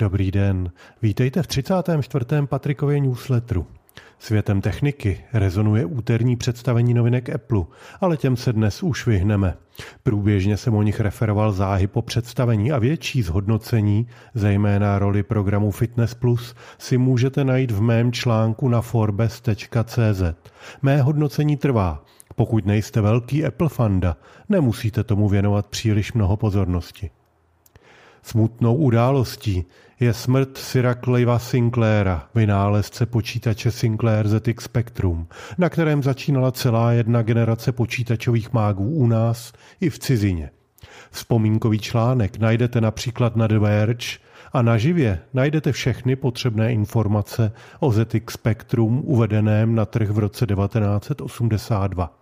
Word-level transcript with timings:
Dobrý 0.00 0.30
den, 0.30 0.70
vítejte 1.02 1.42
v 1.42 1.46
34. 1.46 2.24
Patrikově 2.46 3.00
newsletteru. 3.00 3.66
Světem 4.18 4.60
techniky 4.60 5.24
rezonuje 5.32 5.84
úterní 5.84 6.36
představení 6.36 6.94
novinek 6.94 7.30
Apple, 7.30 7.64
ale 8.00 8.16
těm 8.16 8.36
se 8.36 8.52
dnes 8.52 8.82
už 8.82 9.06
vyhneme. 9.06 9.54
Průběžně 10.02 10.56
jsem 10.56 10.74
o 10.74 10.82
nich 10.82 11.00
referoval 11.00 11.52
záhy 11.52 11.86
po 11.86 12.02
představení 12.02 12.72
a 12.72 12.78
větší 12.78 13.22
zhodnocení, 13.22 14.06
zejména 14.34 14.98
roli 14.98 15.22
programu 15.22 15.70
Fitness 15.70 16.14
Plus, 16.14 16.54
si 16.78 16.98
můžete 16.98 17.44
najít 17.44 17.70
v 17.70 17.80
mém 17.80 18.12
článku 18.12 18.68
na 18.68 18.80
forbes.cz. 18.80 20.22
Mé 20.82 21.02
hodnocení 21.02 21.56
trvá. 21.56 22.04
Pokud 22.36 22.66
nejste 22.66 23.00
velký 23.00 23.44
Apple 23.44 23.68
fanda, 23.68 24.16
nemusíte 24.48 25.04
tomu 25.04 25.28
věnovat 25.28 25.66
příliš 25.66 26.12
mnoho 26.12 26.36
pozornosti. 26.36 27.10
Smutnou 28.22 28.74
událostí 28.74 29.64
je 30.00 30.14
smrt 30.14 30.58
Syra 30.58 30.94
Cliva 30.94 31.38
Sinclaira, 31.38 32.28
vynálezce 32.34 33.06
počítače 33.06 33.70
Sinclair 33.70 34.28
ZX 34.28 34.64
Spectrum, 34.64 35.26
na 35.58 35.68
kterém 35.68 36.02
začínala 36.02 36.52
celá 36.52 36.92
jedna 36.92 37.22
generace 37.22 37.72
počítačových 37.72 38.52
mágů 38.52 38.90
u 38.90 39.06
nás 39.06 39.52
i 39.80 39.90
v 39.90 39.98
cizině. 39.98 40.50
Vzpomínkový 41.10 41.78
článek 41.78 42.38
najdete 42.38 42.80
například 42.80 43.36
na 43.36 43.46
The 43.46 43.58
Verge 43.58 44.18
a 44.52 44.62
naživě 44.62 45.18
najdete 45.34 45.72
všechny 45.72 46.16
potřebné 46.16 46.72
informace 46.72 47.52
o 47.80 47.92
ZX 47.92 48.34
Spectrum 48.34 49.02
uvedeném 49.04 49.74
na 49.74 49.84
trh 49.84 50.10
v 50.10 50.18
roce 50.18 50.46
1982. 50.46 52.18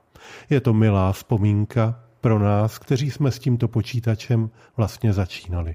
Je 0.50 0.60
to 0.60 0.74
milá 0.74 1.12
vzpomínka 1.12 2.00
pro 2.20 2.38
nás, 2.38 2.78
kteří 2.78 3.10
jsme 3.10 3.30
s 3.30 3.38
tímto 3.38 3.68
počítačem 3.68 4.50
vlastně 4.76 5.12
začínali 5.12 5.74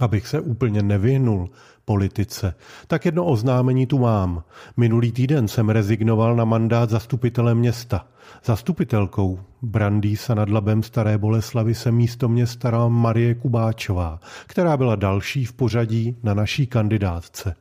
abych 0.00 0.28
se 0.28 0.40
úplně 0.40 0.82
nevyhnul 0.82 1.50
politice, 1.84 2.54
tak 2.86 3.04
jedno 3.04 3.24
oznámení 3.24 3.86
tu 3.86 3.98
mám. 3.98 4.42
Minulý 4.76 5.12
týden 5.12 5.48
jsem 5.48 5.68
rezignoval 5.68 6.36
na 6.36 6.44
mandát 6.44 6.90
zastupitele 6.90 7.54
města. 7.54 8.06
Zastupitelkou 8.44 9.40
Brandýsa 9.62 10.34
nad 10.34 10.48
Labem 10.48 10.82
Staré 10.82 11.18
Boleslavy 11.18 11.74
se 11.74 11.92
místo 11.92 12.28
mě 12.28 12.46
starala 12.46 12.88
Marie 12.88 13.34
Kubáčová, 13.34 14.20
která 14.46 14.76
byla 14.76 14.96
další 14.96 15.44
v 15.44 15.52
pořadí 15.52 16.16
na 16.22 16.34
naší 16.34 16.66
kandidátce. 16.66 17.54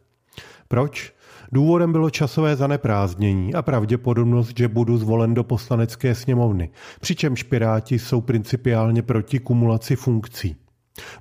Proč? 0.68 1.14
Důvodem 1.52 1.92
bylo 1.92 2.10
časové 2.10 2.56
zaneprázdnění 2.56 3.54
a 3.54 3.62
pravděpodobnost, 3.62 4.58
že 4.58 4.68
budu 4.68 4.98
zvolen 4.98 5.34
do 5.34 5.44
poslanecké 5.44 6.16
sněmovny, 6.16 6.70
přičemž 7.00 7.44
Piráti 7.44 8.00
jsou 8.00 8.22
principiálně 8.22 9.02
proti 9.02 9.40
kumulaci 9.40 9.96
funkcí. 9.96 10.63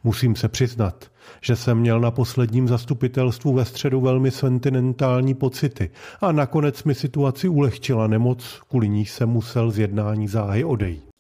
Musím 0.05 0.37
se 0.37 0.49
přiznat, 0.49 1.05
že 1.41 1.57
jsem 1.57 1.79
měl 1.79 2.01
na 2.01 2.11
posledním 2.11 2.69
zastupitelstvu 2.69 3.53
ve 3.53 3.65
středu 3.65 4.01
velmi 4.01 4.31
sentimentální 4.31 5.35
pocity 5.35 5.91
a 6.21 6.33
nakonec 6.33 6.85
mi 6.85 6.95
situaci 6.95 7.49
ulehčila 7.49 8.07
nemoc, 8.07 8.61
kvůli 8.69 8.89
níž 8.89 9.11
jsem 9.11 9.29
musel 9.29 9.71
z 9.71 9.79
jednání 9.79 10.29
záhy 10.29 10.65
odejít. 10.65 11.12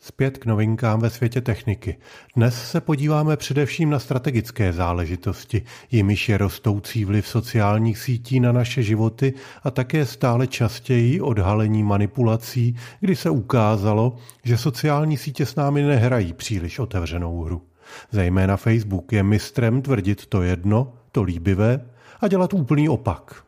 Zpět 0.00 0.38
k 0.38 0.46
novinkám 0.46 1.00
ve 1.00 1.10
světě 1.10 1.40
techniky. 1.40 1.96
Dnes 2.36 2.70
se 2.70 2.80
podíváme 2.80 3.36
především 3.36 3.90
na 3.90 3.98
strategické 3.98 4.72
záležitosti, 4.72 5.62
jimiž 5.90 6.28
je 6.28 6.38
rostoucí 6.38 7.04
vliv 7.04 7.28
sociálních 7.28 7.98
sítí 7.98 8.40
na 8.40 8.52
naše 8.52 8.82
životy 8.82 9.34
a 9.62 9.70
také 9.70 10.06
stále 10.06 10.46
častěji 10.46 11.20
odhalení 11.20 11.82
manipulací, 11.82 12.76
kdy 13.00 13.16
se 13.16 13.30
ukázalo, 13.30 14.16
že 14.44 14.58
sociální 14.58 15.16
sítě 15.16 15.46
s 15.46 15.56
námi 15.56 15.82
nehrají 15.82 16.32
příliš 16.32 16.78
otevřenou 16.78 17.42
hru. 17.42 17.62
Zejména 18.10 18.56
Facebook 18.56 19.12
je 19.12 19.22
mistrem 19.22 19.82
tvrdit 19.82 20.26
to 20.26 20.42
jedno, 20.42 20.92
to 21.12 21.22
líbivé, 21.22 21.86
a 22.20 22.28
dělat 22.28 22.54
úplný 22.54 22.88
opak. 22.88 23.47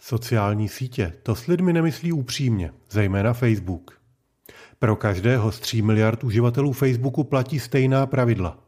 Sociální 0.00 0.68
sítě 0.68 1.12
to 1.22 1.34
s 1.34 1.46
lidmi 1.46 1.72
nemyslí 1.72 2.12
upřímně, 2.12 2.70
zejména 2.90 3.32
Facebook. 3.32 4.00
Pro 4.78 4.96
každého 4.96 5.52
z 5.52 5.60
3 5.60 5.82
miliard 5.82 6.24
uživatelů 6.24 6.72
Facebooku 6.72 7.24
platí 7.24 7.60
stejná 7.60 8.06
pravidla. 8.06 8.58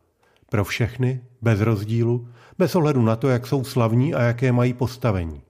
Pro 0.50 0.64
všechny, 0.64 1.20
bez 1.42 1.60
rozdílu, 1.60 2.28
bez 2.58 2.74
ohledu 2.76 3.02
na 3.02 3.16
to, 3.16 3.28
jak 3.28 3.46
jsou 3.46 3.64
slavní 3.64 4.14
a 4.14 4.22
jaké 4.22 4.52
mají 4.52 4.72
postavení. 4.72 5.42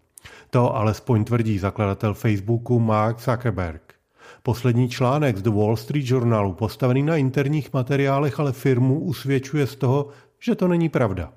To 0.51 0.77
alespoň 0.77 1.25
tvrdí 1.25 1.59
zakladatel 1.59 2.15
Facebooku 2.15 2.81
Mark 2.81 3.21
Zuckerberg. 3.21 3.95
Poslední 4.43 4.89
článek 4.89 5.37
z 5.37 5.43
The 5.43 5.51
Wall 5.51 5.77
Street 5.77 6.11
Journalu, 6.11 6.53
postavený 6.53 7.03
na 7.03 7.17
interních 7.17 7.73
materiálech, 7.73 8.41
ale 8.41 8.53
firmu 8.53 9.01
usvědčuje 9.01 9.67
z 9.67 9.77
toho, 9.77 10.09
že 10.39 10.55
to 10.55 10.69
není 10.69 10.89
pravda. 10.89 11.33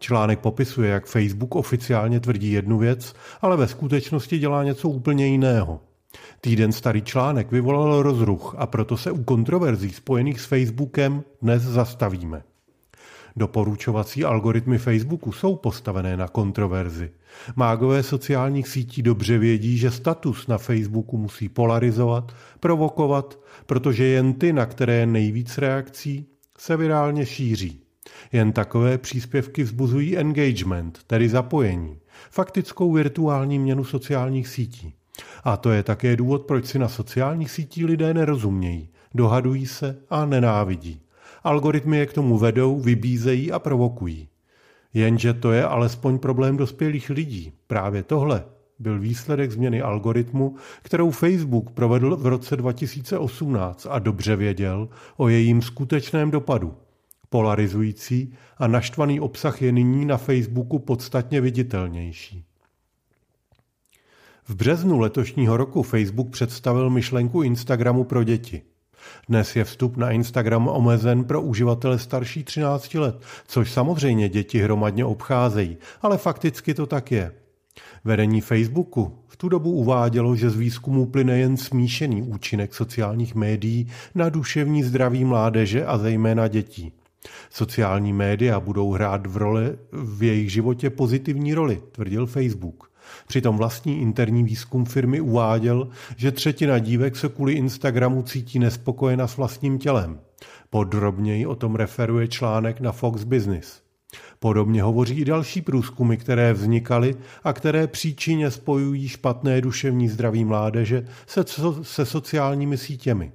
Článek 0.00 0.38
popisuje, 0.38 0.90
jak 0.90 1.06
Facebook 1.06 1.54
oficiálně 1.54 2.20
tvrdí 2.20 2.52
jednu 2.52 2.78
věc, 2.78 3.14
ale 3.40 3.56
ve 3.56 3.68
skutečnosti 3.68 4.38
dělá 4.38 4.64
něco 4.64 4.88
úplně 4.88 5.26
jiného. 5.26 5.80
Týden 6.40 6.72
starý 6.72 7.02
článek 7.02 7.52
vyvolal 7.52 8.02
rozruch 8.02 8.54
a 8.58 8.66
proto 8.66 8.96
se 8.96 9.10
u 9.10 9.24
kontroverzí 9.24 9.90
spojených 9.90 10.40
s 10.40 10.44
Facebookem 10.44 11.22
dnes 11.42 11.62
zastavíme. 11.62 12.42
Doporučovací 13.36 14.24
algoritmy 14.24 14.78
Facebooku 14.78 15.32
jsou 15.32 15.56
postavené 15.56 16.16
na 16.16 16.28
kontroverzi. 16.28 17.10
Mágové 17.56 18.02
sociálních 18.02 18.68
sítí 18.68 19.02
dobře 19.02 19.38
vědí, 19.38 19.78
že 19.78 19.90
status 19.90 20.46
na 20.46 20.58
Facebooku 20.58 21.18
musí 21.18 21.48
polarizovat, 21.48 22.32
provokovat, 22.60 23.38
protože 23.66 24.04
jen 24.04 24.34
ty, 24.34 24.52
na 24.52 24.66
které 24.66 24.94
je 24.94 25.06
nejvíc 25.06 25.58
reakcí, 25.58 26.26
se 26.58 26.76
virálně 26.76 27.26
šíří. 27.26 27.89
Jen 28.32 28.52
takové 28.52 28.98
příspěvky 28.98 29.62
vzbuzují 29.62 30.18
engagement, 30.18 30.98
tedy 31.06 31.28
zapojení, 31.28 31.98
faktickou 32.30 32.92
virtuální 32.92 33.58
měnu 33.58 33.84
sociálních 33.84 34.48
sítí. 34.48 34.94
A 35.44 35.56
to 35.56 35.70
je 35.70 35.82
také 35.82 36.16
důvod, 36.16 36.46
proč 36.46 36.66
si 36.66 36.78
na 36.78 36.88
sociálních 36.88 37.50
sítích 37.50 37.84
lidé 37.84 38.14
nerozumějí, 38.14 38.88
dohadují 39.14 39.66
se 39.66 39.98
a 40.10 40.24
nenávidí. 40.24 41.00
Algoritmy 41.44 41.98
je 41.98 42.06
k 42.06 42.12
tomu 42.12 42.38
vedou, 42.38 42.80
vybízejí 42.80 43.52
a 43.52 43.58
provokují. 43.58 44.28
Jenže 44.94 45.34
to 45.34 45.52
je 45.52 45.64
alespoň 45.64 46.18
problém 46.18 46.56
dospělých 46.56 47.10
lidí. 47.10 47.52
Právě 47.66 48.02
tohle 48.02 48.44
byl 48.78 48.98
výsledek 48.98 49.50
změny 49.50 49.82
algoritmu, 49.82 50.56
kterou 50.82 51.10
Facebook 51.10 51.70
provedl 51.70 52.16
v 52.16 52.26
roce 52.26 52.56
2018 52.56 53.86
a 53.90 53.98
dobře 53.98 54.36
věděl 54.36 54.88
o 55.16 55.28
jejím 55.28 55.62
skutečném 55.62 56.30
dopadu. 56.30 56.74
Polarizující 57.30 58.34
a 58.58 58.66
naštvaný 58.66 59.20
obsah 59.20 59.62
je 59.62 59.72
nyní 59.72 60.04
na 60.04 60.16
Facebooku 60.16 60.78
podstatně 60.78 61.40
viditelnější. 61.40 62.44
V 64.48 64.54
březnu 64.54 64.98
letošního 64.98 65.56
roku 65.56 65.82
Facebook 65.82 66.30
představil 66.30 66.90
myšlenku 66.90 67.42
Instagramu 67.42 68.04
pro 68.04 68.24
děti. 68.24 68.62
Dnes 69.28 69.56
je 69.56 69.64
vstup 69.64 69.96
na 69.96 70.10
Instagram 70.10 70.68
omezen 70.68 71.24
pro 71.24 71.42
uživatele 71.42 71.98
starší 71.98 72.44
13 72.44 72.94
let, 72.94 73.22
což 73.46 73.72
samozřejmě 73.72 74.28
děti 74.28 74.58
hromadně 74.58 75.04
obcházejí, 75.04 75.76
ale 76.02 76.18
fakticky 76.18 76.74
to 76.74 76.86
tak 76.86 77.12
je. 77.12 77.32
Vedení 78.04 78.40
Facebooku 78.40 79.18
v 79.28 79.36
tu 79.36 79.48
dobu 79.48 79.72
uvádělo, 79.72 80.36
že 80.36 80.50
z 80.50 80.56
výzkumu 80.56 81.06
plyne 81.06 81.38
jen 81.38 81.56
smíšený 81.56 82.22
účinek 82.22 82.74
sociálních 82.74 83.34
médií 83.34 83.88
na 84.14 84.28
duševní 84.28 84.82
zdraví 84.82 85.24
mládeže 85.24 85.86
a 85.86 85.98
zejména 85.98 86.48
dětí. 86.48 86.92
Sociální 87.50 88.12
média 88.12 88.60
budou 88.60 88.92
hrát 88.92 89.26
v, 89.26 89.36
roli, 89.36 89.78
v 89.92 90.22
jejich 90.22 90.52
životě 90.52 90.90
pozitivní 90.90 91.54
roli, 91.54 91.82
tvrdil 91.92 92.26
Facebook. 92.26 92.90
Přitom 93.26 93.56
vlastní 93.56 94.00
interní 94.00 94.44
výzkum 94.44 94.84
firmy 94.84 95.20
uváděl, 95.20 95.88
že 96.16 96.32
třetina 96.32 96.78
dívek 96.78 97.16
se 97.16 97.28
kvůli 97.28 97.52
Instagramu 97.52 98.22
cítí 98.22 98.58
nespokojena 98.58 99.26
s 99.26 99.36
vlastním 99.36 99.78
tělem. 99.78 100.20
Podrobněji 100.70 101.46
o 101.46 101.54
tom 101.54 101.74
referuje 101.74 102.28
článek 102.28 102.80
na 102.80 102.92
Fox 102.92 103.24
Business. 103.24 103.82
Podobně 104.38 104.82
hovoří 104.82 105.20
i 105.20 105.24
další 105.24 105.60
průzkumy, 105.60 106.16
které 106.16 106.52
vznikaly 106.52 107.16
a 107.44 107.52
které 107.52 107.86
příčině 107.86 108.50
spojují 108.50 109.08
špatné 109.08 109.60
duševní 109.60 110.08
zdraví 110.08 110.44
mládeže 110.44 111.06
se, 111.26 111.44
se 111.82 112.06
sociálními 112.06 112.78
sítěmi. 112.78 113.32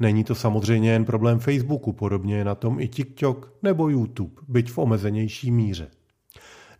Není 0.00 0.24
to 0.24 0.34
samozřejmě 0.34 0.90
jen 0.90 1.04
problém 1.04 1.38
Facebooku, 1.38 1.92
podobně 1.92 2.36
je 2.36 2.44
na 2.44 2.54
tom 2.54 2.80
i 2.80 2.88
TikTok 2.88 3.52
nebo 3.62 3.88
YouTube, 3.88 4.34
byť 4.48 4.70
v 4.70 4.78
omezenější 4.78 5.50
míře. 5.50 5.88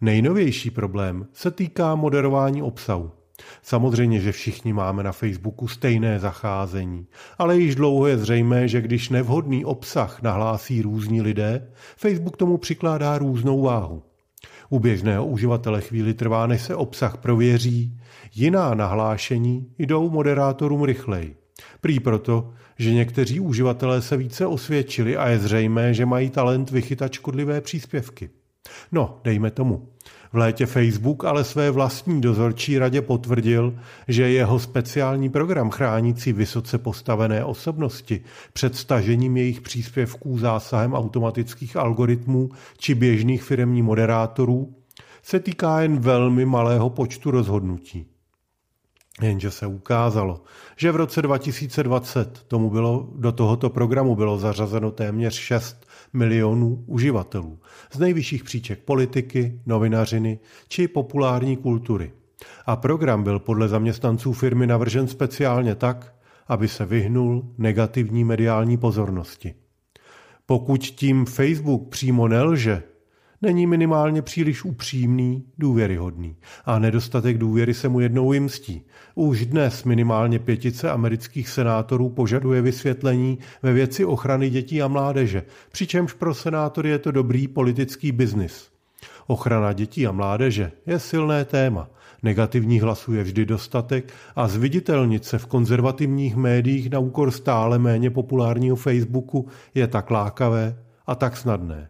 Nejnovější 0.00 0.70
problém 0.70 1.26
se 1.32 1.50
týká 1.50 1.94
moderování 1.94 2.62
obsahu. 2.62 3.10
Samozřejmě, 3.62 4.20
že 4.20 4.32
všichni 4.32 4.72
máme 4.72 5.02
na 5.02 5.12
Facebooku 5.12 5.68
stejné 5.68 6.18
zacházení, 6.18 7.06
ale 7.38 7.58
již 7.58 7.74
dlouho 7.74 8.06
je 8.06 8.18
zřejmé, 8.18 8.68
že 8.68 8.80
když 8.80 9.08
nevhodný 9.08 9.64
obsah 9.64 10.22
nahlásí 10.22 10.82
různí 10.82 11.22
lidé, 11.22 11.68
Facebook 11.96 12.36
tomu 12.36 12.58
přikládá 12.58 13.18
různou 13.18 13.62
váhu. 13.62 14.02
U 14.68 14.78
běžného 14.78 15.26
uživatele 15.26 15.80
chvíli 15.80 16.14
trvá, 16.14 16.46
než 16.46 16.62
se 16.62 16.76
obsah 16.76 17.16
prověří, 17.16 18.00
jiná 18.34 18.74
nahlášení 18.74 19.72
jdou 19.78 20.10
moderátorům 20.10 20.82
rychleji. 20.84 21.36
Prý 21.80 22.00
proto, 22.00 22.52
že 22.78 22.94
někteří 22.94 23.40
uživatelé 23.40 24.02
se 24.02 24.16
více 24.16 24.46
osvědčili 24.46 25.16
a 25.16 25.28
je 25.28 25.38
zřejmé, 25.38 25.94
že 25.94 26.06
mají 26.06 26.30
talent 26.30 26.70
vychytat 26.70 27.12
škodlivé 27.12 27.60
příspěvky. 27.60 28.30
No, 28.92 29.20
dejme 29.24 29.50
tomu. 29.50 29.88
V 30.32 30.36
létě 30.36 30.66
Facebook 30.66 31.24
ale 31.24 31.44
své 31.44 31.70
vlastní 31.70 32.20
dozorčí 32.20 32.78
radě 32.78 33.02
potvrdil, 33.02 33.78
že 34.08 34.30
jeho 34.30 34.58
speciální 34.58 35.28
program 35.28 35.70
chránící 35.70 36.32
vysoce 36.32 36.78
postavené 36.78 37.44
osobnosti 37.44 38.20
před 38.52 38.76
stažením 38.76 39.36
jejich 39.36 39.60
příspěvků 39.60 40.38
zásahem 40.38 40.94
automatických 40.94 41.76
algoritmů 41.76 42.50
či 42.78 42.94
běžných 42.94 43.42
firemních 43.42 43.82
moderátorů 43.82 44.74
se 45.22 45.40
týká 45.40 45.80
jen 45.80 45.98
velmi 45.98 46.44
malého 46.44 46.90
počtu 46.90 47.30
rozhodnutí. 47.30 48.15
Jenže 49.22 49.50
se 49.50 49.66
ukázalo, 49.66 50.42
že 50.76 50.92
v 50.92 50.96
roce 50.96 51.22
2020 51.22 52.42
tomu 52.48 52.70
bylo, 52.70 53.08
do 53.14 53.32
tohoto 53.32 53.70
programu 53.70 54.16
bylo 54.16 54.38
zařazeno 54.38 54.90
téměř 54.90 55.34
6 55.34 55.86
milionů 56.12 56.84
uživatelů 56.86 57.58
z 57.92 57.98
nejvyšších 57.98 58.44
příček 58.44 58.78
politiky, 58.84 59.60
novinařiny 59.66 60.38
či 60.68 60.88
populární 60.88 61.56
kultury. 61.56 62.12
A 62.66 62.76
program 62.76 63.22
byl 63.22 63.38
podle 63.38 63.68
zaměstnanců 63.68 64.32
firmy 64.32 64.66
navržen 64.66 65.08
speciálně 65.08 65.74
tak, 65.74 66.14
aby 66.46 66.68
se 66.68 66.86
vyhnul 66.86 67.54
negativní 67.58 68.24
mediální 68.24 68.76
pozornosti. 68.76 69.54
Pokud 70.46 70.80
tím 70.80 71.26
Facebook 71.26 71.88
přímo 71.88 72.28
nelže, 72.28 72.82
není 73.42 73.66
minimálně 73.66 74.22
příliš 74.22 74.64
upřímný, 74.64 75.44
důvěryhodný. 75.58 76.36
A 76.64 76.78
nedostatek 76.78 77.38
důvěry 77.38 77.74
se 77.74 77.88
mu 77.88 78.00
jednou 78.00 78.32
jimstí. 78.32 78.82
Už 79.14 79.46
dnes 79.46 79.84
minimálně 79.84 80.38
pětice 80.38 80.90
amerických 80.90 81.48
senátorů 81.48 82.08
požaduje 82.08 82.62
vysvětlení 82.62 83.38
ve 83.62 83.72
věci 83.72 84.04
ochrany 84.04 84.50
dětí 84.50 84.82
a 84.82 84.88
mládeže, 84.88 85.42
přičemž 85.72 86.12
pro 86.12 86.34
senátory 86.34 86.88
je 86.88 86.98
to 86.98 87.10
dobrý 87.10 87.48
politický 87.48 88.12
biznis. 88.12 88.68
Ochrana 89.26 89.72
dětí 89.72 90.06
a 90.06 90.12
mládeže 90.12 90.72
je 90.86 90.98
silné 90.98 91.44
téma. 91.44 91.88
Negativních 92.22 92.82
hlasů 92.82 93.14
je 93.14 93.22
vždy 93.22 93.46
dostatek 93.46 94.12
a 94.36 94.48
zviditelnit 94.48 95.24
se 95.24 95.38
v 95.38 95.46
konzervativních 95.46 96.36
médiích 96.36 96.90
na 96.90 96.98
úkor 96.98 97.30
stále 97.30 97.78
méně 97.78 98.10
populárního 98.10 98.76
Facebooku 98.76 99.48
je 99.74 99.86
tak 99.86 100.10
lákavé 100.10 100.78
a 101.06 101.14
tak 101.14 101.36
snadné. 101.36 101.88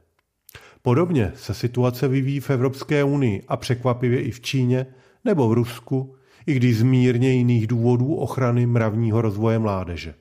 Podobně 0.87 1.33
se 1.35 1.55
situace 1.55 2.09
vyvíjí 2.09 2.41
v 2.41 2.51
Evropské 2.51 3.05
unii 3.05 3.43
a 3.49 3.57
překvapivě 3.57 4.23
i 4.23 4.31
v 4.31 4.41
Číně 4.41 4.87
nebo 5.25 5.49
v 5.49 5.53
Rusku, 5.53 6.17
i 6.47 6.55
když 6.55 6.79
z 6.79 6.83
mírně 6.83 7.31
jiných 7.31 7.67
důvodů 7.67 8.15
ochrany 8.15 8.67
mravního 8.67 9.21
rozvoje 9.21 9.59
mládeže. 9.59 10.15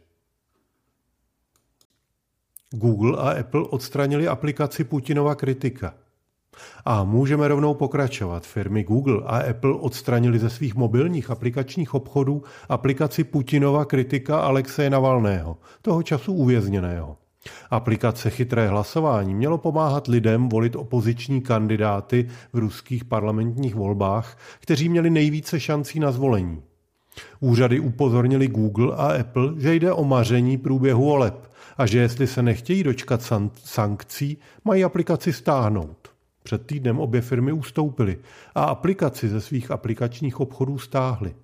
Google 2.72 3.18
a 3.18 3.40
Apple 3.40 3.62
odstranili 3.62 4.28
aplikaci 4.28 4.84
Putinova 4.84 5.36
kritika. 5.36 5.94
A 6.86 7.04
můžeme 7.04 7.48
rovnou 7.48 7.74
pokračovat. 7.74 8.46
Firmy 8.46 8.84
Google 8.84 9.22
a 9.26 9.50
Apple 9.50 9.74
odstranili 9.74 10.40
ze 10.40 10.50
svých 10.50 10.76
mobilních 10.76 11.30
aplikačních 11.30 11.94
obchodů 11.94 12.44
aplikaci 12.70 13.24
Putinova 13.24 13.86
kritika 13.86 14.40
Alexeje 14.40 14.90
Navalného, 14.90 15.58
toho 15.82 16.04
času 16.04 16.34
uvězněného. 16.34 17.18
Aplikace 17.70 18.30
Chytré 18.30 18.68
hlasování 18.68 19.36
mělo 19.36 19.58
pomáhat 19.58 20.08
lidem 20.08 20.50
volit 20.50 20.76
opoziční 20.76 21.42
kandidáty 21.42 22.28
v 22.54 22.58
ruských 22.58 23.06
parlamentních 23.06 23.76
volbách, 23.76 24.38
kteří 24.60 24.90
měli 24.90 25.10
nejvíce 25.10 25.60
šancí 25.60 26.00
na 26.00 26.12
zvolení. 26.12 26.62
Úřady 27.40 27.80
upozornili 27.80 28.48
Google 28.48 28.96
a 28.96 29.20
Apple, 29.20 29.54
že 29.58 29.76
jde 29.76 29.94
o 29.94 30.04
maření 30.04 30.58
průběhu 30.58 31.06
voleb 31.06 31.52
a 31.78 31.86
že 31.86 32.00
jestli 32.00 32.28
se 32.28 32.44
nechtějí 32.44 32.84
dočkat 32.84 33.22
sankcí, 33.64 34.38
mají 34.64 34.84
aplikaci 34.84 35.34
stáhnout. 35.34 36.10
Před 36.44 36.66
týdnem 36.66 37.00
obě 37.00 37.22
firmy 37.22 37.52
ustoupily 37.52 38.18
a 38.56 38.64
aplikaci 38.64 39.30
ze 39.30 39.42
svých 39.42 39.72
aplikačních 39.72 40.40
obchodů 40.40 40.78
stáhly. 40.78 41.36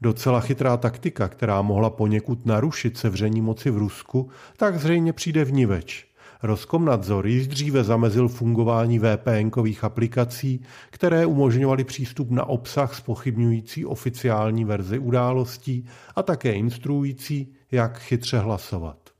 Docela 0.00 0.40
chytrá 0.40 0.76
taktika, 0.76 1.28
která 1.28 1.62
mohla 1.62 1.90
poněkud 1.90 2.46
narušit 2.46 2.98
sevření 2.98 3.40
moci 3.40 3.70
v 3.70 3.76
Rusku, 3.76 4.30
tak 4.56 4.78
zřejmě 4.78 5.12
přijde 5.12 5.44
v 5.44 5.52
niveč. 5.52 6.06
Roskomnadzor 6.42 7.26
již 7.26 7.46
dříve 7.46 7.84
zamezil 7.84 8.28
fungování 8.28 9.00
VPN-kových 9.00 9.84
aplikací, 9.84 10.64
které 10.90 11.26
umožňovaly 11.26 11.84
přístup 11.84 12.30
na 12.30 12.44
obsah 12.44 12.94
spochybňující 12.94 13.86
oficiální 13.86 14.64
verzi 14.64 14.98
událostí 14.98 15.86
a 16.16 16.22
také 16.22 16.52
instruující, 16.52 17.54
jak 17.70 17.98
chytře 17.98 18.38
hlasovat. 18.38 19.10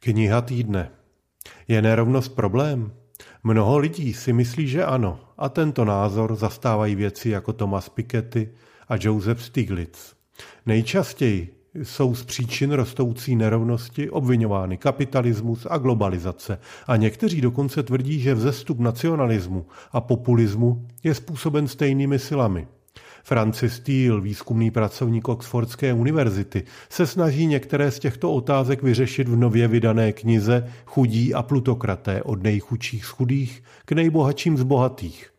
Kniha 0.00 0.40
týdne. 0.40 0.90
Je 1.68 1.82
nerovnost 1.82 2.34
problém? 2.34 2.92
Mnoho 3.44 3.78
lidí 3.78 4.14
si 4.14 4.32
myslí, 4.32 4.68
že 4.68 4.84
ano, 4.84 5.20
a 5.38 5.48
tento 5.48 5.84
názor 5.84 6.36
zastávají 6.36 6.94
věci 6.94 7.28
jako 7.28 7.52
Thomas 7.52 7.88
Piketty 7.88 8.48
a 8.88 8.94
Joseph 9.00 9.42
Stiglitz. 9.42 10.14
Nejčastěji 10.66 11.54
jsou 11.74 12.14
z 12.14 12.24
příčin 12.24 12.70
rostoucí 12.70 13.36
nerovnosti 13.36 14.10
obvinovány 14.10 14.76
kapitalismus 14.76 15.66
a 15.70 15.78
globalizace 15.78 16.58
a 16.86 16.96
někteří 16.96 17.40
dokonce 17.40 17.82
tvrdí, 17.82 18.20
že 18.20 18.34
vzestup 18.34 18.78
nacionalismu 18.78 19.66
a 19.92 20.00
populismu 20.00 20.86
je 21.04 21.14
způsoben 21.14 21.68
stejnými 21.68 22.18
silami– 22.18 22.68
Francis 23.22 23.72
Steele, 23.72 24.20
výzkumný 24.20 24.70
pracovník 24.70 25.28
Oxfordské 25.28 25.92
univerzity, 25.92 26.64
se 26.90 27.06
snaží 27.06 27.46
některé 27.46 27.90
z 27.90 27.98
těchto 27.98 28.32
otázek 28.32 28.82
vyřešit 28.82 29.28
v 29.28 29.36
nově 29.36 29.68
vydané 29.68 30.12
knize 30.12 30.72
Chudí 30.86 31.34
a 31.34 31.42
plutokraté 31.42 32.22
od 32.22 32.42
nejchudších 32.42 33.04
z 33.04 33.08
chudých 33.08 33.62
k 33.84 33.92
nejbohatším 33.92 34.56
z 34.56 34.62
bohatých. 34.62 35.30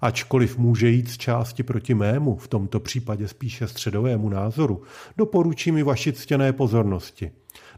Ačkoliv 0.00 0.58
může 0.58 0.88
jít 0.88 1.10
z 1.10 1.18
části 1.18 1.62
proti 1.62 1.94
mému, 1.94 2.36
v 2.36 2.48
tomto 2.48 2.80
případě 2.80 3.28
spíše 3.28 3.68
středovému 3.68 4.28
názoru, 4.28 4.82
doporučím 5.16 5.74
mi 5.74 5.82
vaši 5.82 6.12
ctěné 6.12 6.52
pozornosti. 6.52 7.30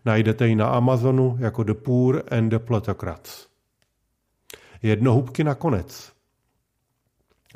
Najdete 0.05 0.49
ji 0.49 0.57
na 0.57 0.67
Amazonu 0.67 1.37
jako 1.41 1.63
The 1.63 1.75
Poor 1.75 2.23
and 2.31 2.49
the 2.49 2.59
Plutocrats. 2.59 3.47
Jednohubky 4.83 5.45
nakonec. 5.45 6.13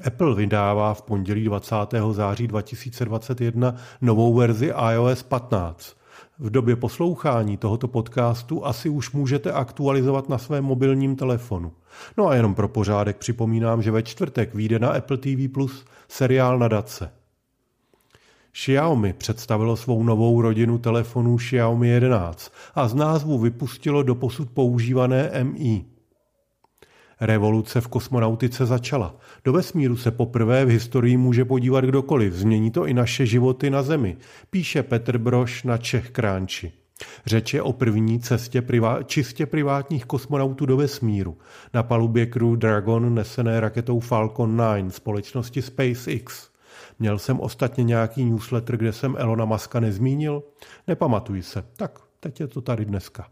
Apple 0.02 0.34
vydává 0.34 0.94
v 0.94 1.02
pondělí 1.02 1.44
20. 1.44 1.74
září 2.10 2.46
2021 2.46 3.76
novou 4.00 4.34
verzi 4.34 4.72
iOS 4.92 5.22
15. 5.22 5.96
V 6.38 6.50
době 6.50 6.76
poslouchání 6.76 7.56
tohoto 7.56 7.88
podcastu 7.88 8.66
asi 8.66 8.88
už 8.88 9.12
můžete 9.12 9.52
aktualizovat 9.52 10.28
na 10.28 10.38
svém 10.38 10.64
mobilním 10.64 11.16
telefonu. 11.16 11.72
No 12.16 12.28
a 12.28 12.34
jenom 12.34 12.54
pro 12.54 12.68
pořádek 12.68 13.16
připomínám, 13.16 13.82
že 13.82 13.90
ve 13.90 14.02
čtvrtek 14.02 14.54
vyjde 14.54 14.78
na 14.78 14.88
Apple 14.88 15.16
TV 15.16 15.52
Plus 15.52 15.84
seriál 16.08 16.58
Nadace. 16.58 17.10
Xiaomi 18.52 19.12
představilo 19.12 19.76
svou 19.76 20.02
novou 20.02 20.42
rodinu 20.42 20.78
telefonů 20.78 21.36
Xiaomi 21.36 21.88
11 21.88 22.52
a 22.74 22.88
z 22.88 22.94
názvu 22.94 23.38
vypustilo 23.38 24.02
doposud 24.02 24.50
používané 24.50 25.30
MI. 25.42 25.93
Revoluce 27.20 27.80
v 27.80 27.88
kosmonautice 27.88 28.66
začala. 28.66 29.16
Do 29.44 29.52
vesmíru 29.52 29.96
se 29.96 30.10
poprvé 30.10 30.64
v 30.64 30.68
historii 30.68 31.16
může 31.16 31.44
podívat 31.44 31.84
kdokoliv. 31.84 32.34
Změní 32.34 32.70
to 32.70 32.86
i 32.86 32.94
naše 32.94 33.26
životy 33.26 33.70
na 33.70 33.82
Zemi, 33.82 34.16
píše 34.50 34.82
Petr 34.82 35.18
Broš 35.18 35.62
na 35.62 35.78
Čech 35.78 36.10
Kránči. 36.10 36.72
Řeč 37.26 37.54
je 37.54 37.62
o 37.62 37.72
první 37.72 38.20
cestě 38.20 38.60
privá- 38.60 39.02
čistě 39.02 39.46
privátních 39.46 40.04
kosmonautů 40.04 40.66
do 40.66 40.76
vesmíru. 40.76 41.38
Na 41.74 41.82
palubě 41.82 42.26
Crew 42.26 42.56
Dragon 42.56 43.14
nesené 43.14 43.60
raketou 43.60 44.00
Falcon 44.00 44.56
9 44.56 44.94
společnosti 44.94 45.62
SpaceX. 45.62 46.50
Měl 46.98 47.18
jsem 47.18 47.40
ostatně 47.40 47.84
nějaký 47.84 48.24
newsletter, 48.24 48.76
kde 48.76 48.92
jsem 48.92 49.16
Elona 49.18 49.44
Muska 49.44 49.80
nezmínil? 49.80 50.42
Nepamatuji 50.86 51.42
se. 51.42 51.64
Tak, 51.76 51.98
teď 52.20 52.40
je 52.40 52.46
to 52.46 52.60
tady 52.60 52.84
dneska. 52.84 53.26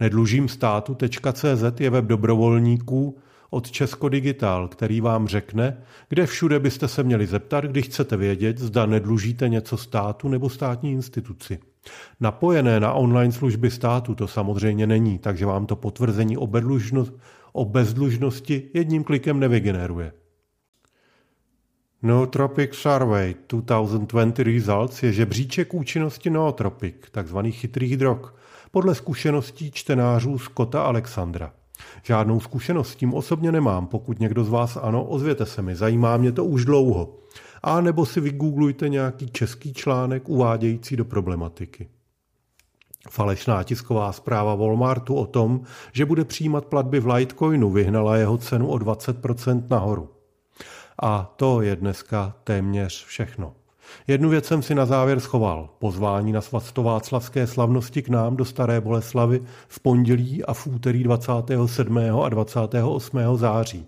Nedlužím 0.00 0.48
státu.cz 0.48 1.80
je 1.80 1.90
web 1.90 2.04
dobrovolníků 2.04 3.18
od 3.50 3.70
Česko 3.70 4.08
Digital, 4.08 4.68
který 4.68 5.00
vám 5.00 5.28
řekne, 5.28 5.82
kde 6.08 6.26
všude 6.26 6.60
byste 6.60 6.88
se 6.88 7.02
měli 7.02 7.26
zeptat, 7.26 7.64
když 7.64 7.84
chcete 7.84 8.16
vědět, 8.16 8.58
zda 8.58 8.86
nedlužíte 8.86 9.48
něco 9.48 9.76
státu 9.76 10.28
nebo 10.28 10.48
státní 10.50 10.92
instituci. 10.92 11.58
Napojené 12.20 12.80
na 12.80 12.92
online 12.92 13.32
služby 13.32 13.70
státu 13.70 14.14
to 14.14 14.28
samozřejmě 14.28 14.86
není, 14.86 15.18
takže 15.18 15.46
vám 15.46 15.66
to 15.66 15.76
potvrzení 15.76 16.36
o, 16.36 16.48
o 17.52 17.64
bezdlužnosti 17.64 18.70
jedním 18.74 19.04
klikem 19.04 19.40
nevygeneruje. 19.40 20.12
Nootropic 22.02 22.74
Survey 22.74 23.34
2020 23.48 24.38
Results 24.38 25.02
je 25.02 25.12
žebříček 25.12 25.74
účinnosti 25.74 26.30
nootropic, 26.30 26.94
takzvaných 27.10 27.58
chytrých 27.58 27.96
drog, 27.96 28.34
podle 28.70 28.94
zkušeností 28.94 29.70
čtenářů 29.70 30.38
Scotta 30.38 30.82
Alexandra. 30.82 31.52
Žádnou 32.02 32.40
zkušenost 32.40 32.90
s 32.90 32.96
tím 32.96 33.14
osobně 33.14 33.52
nemám, 33.52 33.86
pokud 33.86 34.20
někdo 34.20 34.44
z 34.44 34.48
vás 34.48 34.78
ano, 34.82 35.04
ozvěte 35.04 35.46
se 35.46 35.62
mi, 35.62 35.76
zajímá 35.76 36.16
mě 36.16 36.32
to 36.32 36.44
už 36.44 36.64
dlouho. 36.64 37.16
A 37.62 37.80
nebo 37.80 38.06
si 38.06 38.20
vygooglujte 38.20 38.88
nějaký 38.88 39.30
český 39.30 39.74
článek 39.74 40.28
uvádějící 40.28 40.96
do 40.96 41.04
problematiky. 41.04 41.88
Falešná 43.10 43.62
tisková 43.62 44.12
zpráva 44.12 44.54
Walmartu 44.54 45.14
o 45.14 45.26
tom, 45.26 45.60
že 45.92 46.06
bude 46.06 46.24
přijímat 46.24 46.64
platby 46.64 47.00
v 47.00 47.06
Litecoinu, 47.06 47.70
vyhnala 47.70 48.16
jeho 48.16 48.38
cenu 48.38 48.68
o 48.68 48.76
20% 48.76 49.62
nahoru. 49.70 50.10
A 51.02 51.34
to 51.36 51.62
je 51.62 51.76
dneska 51.76 52.34
téměř 52.44 53.04
všechno. 53.04 53.54
Jednu 54.06 54.28
věc 54.28 54.44
jsem 54.44 54.62
si 54.62 54.74
na 54.74 54.86
závěr 54.86 55.20
schoval. 55.20 55.68
Pozvání 55.78 56.32
na 56.32 56.40
svatováclavské 56.40 57.46
slavnosti 57.46 58.02
k 58.02 58.08
nám 58.08 58.36
do 58.36 58.44
Staré 58.44 58.80
Boleslavy 58.80 59.40
v 59.68 59.80
pondělí 59.80 60.44
a 60.44 60.54
v 60.54 60.66
úterý 60.66 61.02
27. 61.02 61.98
a 62.24 62.28
28. 62.28 63.18
září. 63.34 63.86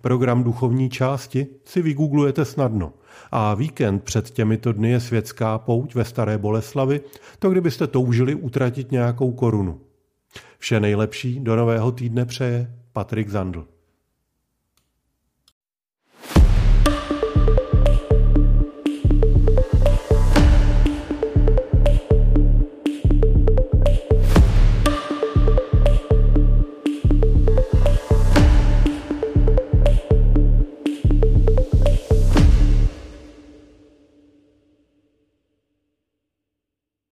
Program 0.00 0.42
duchovní 0.42 0.90
části 0.90 1.46
si 1.64 1.82
vygooglujete 1.82 2.44
snadno. 2.44 2.92
A 3.30 3.54
víkend 3.54 4.04
před 4.04 4.30
těmito 4.30 4.72
dny 4.72 4.90
je 4.90 5.00
světská 5.00 5.58
pouť 5.58 5.94
ve 5.94 6.04
Staré 6.04 6.38
Boleslavi, 6.38 7.00
to 7.38 7.50
kdybyste 7.50 7.86
toužili 7.86 8.34
utratit 8.34 8.92
nějakou 8.92 9.32
korunu. 9.32 9.80
Vše 10.58 10.80
nejlepší 10.80 11.40
do 11.40 11.56
nového 11.56 11.92
týdne 11.92 12.24
přeje 12.24 12.74
Patrik 12.92 13.28
Zandl. 13.28 13.66